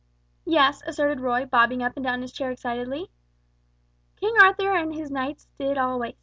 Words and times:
"Yes," 0.47 0.81
asserted 0.87 1.19
Roy, 1.19 1.45
bobbing 1.45 1.83
up 1.83 1.93
and 1.95 2.03
down 2.03 2.15
in 2.15 2.21
his 2.23 2.31
chair 2.31 2.49
excitedly; 2.49 3.11
"King 4.19 4.33
Arthur 4.41 4.73
and 4.73 4.95
his 4.95 5.11
knights 5.11 5.47
did 5.59 5.77
always. 5.77 6.15